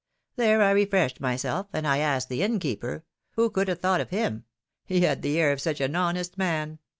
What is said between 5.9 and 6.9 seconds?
honest man